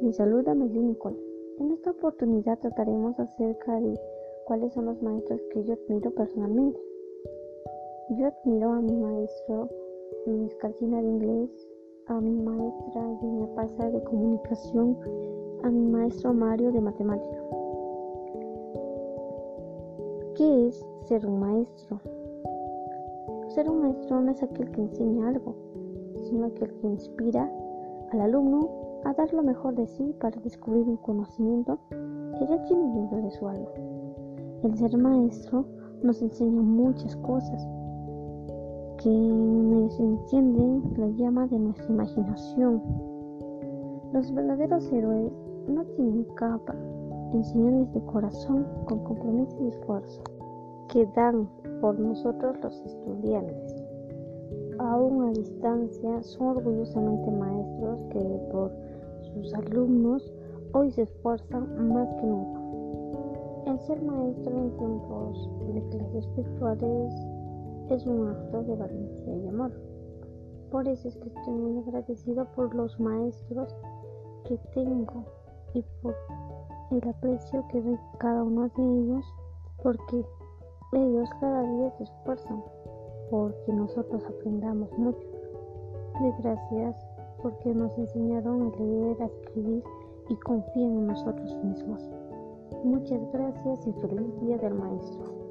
Les 0.00 0.16
saluda 0.16 0.54
Melly 0.54 0.80
Nicole. 0.80 1.18
En 1.58 1.72
esta 1.72 1.90
oportunidad 1.90 2.58
trataremos 2.58 3.20
acerca 3.20 3.78
de 3.78 4.00
cuáles 4.46 4.72
son 4.72 4.86
los 4.86 5.02
maestros 5.02 5.42
que 5.52 5.62
yo 5.62 5.74
admiro 5.74 6.10
personalmente. 6.12 6.80
Yo 8.16 8.28
admiro 8.28 8.72
a 8.72 8.80
mi 8.80 8.96
maestro 8.96 9.68
Luis 10.24 10.54
Calcina 10.54 11.02
de 11.02 11.08
inglés, 11.08 11.68
a 12.06 12.18
mi 12.18 12.34
maestra 12.34 13.02
Genia 13.20 13.46
Pasa 13.54 13.90
de 13.90 14.02
comunicación, 14.04 14.96
a 15.64 15.70
mi 15.70 15.86
maestro 15.86 16.32
Mario 16.32 16.72
de 16.72 16.80
matemática. 16.80 17.44
¿Qué 20.34 20.68
es 20.68 20.82
ser 21.02 21.26
un 21.26 21.40
maestro? 21.40 22.00
Ser 23.48 23.68
un 23.68 23.82
maestro 23.82 24.22
no 24.22 24.30
es 24.30 24.42
aquel 24.42 24.70
que 24.70 24.80
enseña 24.80 25.28
algo, 25.28 25.54
sino 26.22 26.46
aquel 26.46 26.72
que 26.76 26.86
inspira 26.86 27.52
al 28.10 28.22
alumno 28.22 28.83
a 29.04 29.12
dar 29.12 29.32
lo 29.32 29.42
mejor 29.42 29.74
de 29.74 29.86
sí 29.86 30.14
para 30.20 30.40
descubrir 30.40 30.86
un 30.88 30.96
conocimiento 30.96 31.78
que 31.90 32.46
ya 32.46 32.62
tiene 32.64 32.92
dentro 32.94 33.22
de 33.22 33.30
su 33.30 33.48
alma. 33.48 33.70
El 34.62 34.76
ser 34.76 34.96
maestro 34.96 35.66
nos 36.02 36.22
enseña 36.22 36.62
muchas 36.62 37.14
cosas 37.16 37.66
que 39.02 39.10
nos 39.10 40.00
encienden 40.00 40.82
la 40.96 41.08
llama 41.08 41.46
de 41.46 41.58
nuestra 41.58 41.86
imaginación. 41.86 42.82
Los 44.12 44.32
verdaderos 44.32 44.90
héroes 44.92 45.32
no 45.68 45.84
tienen 45.96 46.24
capa, 46.34 46.74
enseñan 47.32 47.84
desde 47.84 48.06
corazón 48.06 48.66
con 48.86 49.04
compromiso 49.04 49.56
y 49.62 49.68
esfuerzo 49.68 50.22
que 50.88 51.06
dan 51.14 51.48
por 51.80 51.98
nosotros 51.98 52.56
los 52.62 52.80
estudiantes. 52.86 53.83
Aún 54.78 55.28
a 55.28 55.32
distancia 55.32 56.22
son 56.22 56.56
orgullosamente 56.56 57.30
maestros 57.30 57.98
que 58.10 58.20
por 58.50 58.72
sus 59.22 59.54
alumnos 59.54 60.32
hoy 60.72 60.90
se 60.90 61.02
esfuerzan 61.02 61.92
más 61.92 62.08
que 62.14 62.26
nunca. 62.26 62.60
El 63.66 63.78
ser 63.80 64.02
maestro 64.02 64.52
en 64.52 64.76
tiempos 64.76 65.50
de 65.72 65.82
clases 65.90 66.36
virtuales 66.36 67.14
es 67.90 68.06
un 68.06 68.28
acto 68.28 68.62
de 68.64 68.74
valentía 68.74 69.36
y 69.36 69.48
amor. 69.48 69.72
Por 70.70 70.88
eso 70.88 71.08
es 71.08 71.16
que 71.18 71.28
estoy 71.28 71.54
muy 71.54 71.78
agradecido 71.78 72.44
por 72.56 72.74
los 72.74 72.98
maestros 72.98 73.74
que 74.44 74.58
tengo 74.74 75.24
y 75.74 75.84
por 76.02 76.16
el 76.90 77.08
aprecio 77.08 77.64
que 77.68 77.80
doy 77.80 77.98
cada 78.18 78.42
uno 78.42 78.68
de 78.76 78.82
ellos 78.82 79.24
porque 79.82 80.24
ellos 80.92 81.28
cada 81.40 81.62
día 81.62 81.90
se 81.92 82.04
esfuerzan 82.04 82.62
porque 83.30 83.72
nosotros 83.72 84.24
aprendamos 84.26 84.90
mucho. 84.98 85.26
De 86.20 86.32
gracias 86.42 86.96
porque 87.42 87.74
nos 87.74 87.96
enseñaron 87.98 88.72
a 88.72 88.76
leer, 88.78 89.22
a 89.22 89.26
escribir 89.26 89.84
y 90.28 90.36
confían 90.36 90.98
en 90.98 91.06
nosotros 91.08 91.64
mismos. 91.64 92.02
Muchas 92.84 93.20
gracias 93.32 93.86
y 93.86 93.92
feliz 93.92 94.40
día 94.40 94.58
del 94.58 94.74
maestro. 94.74 95.43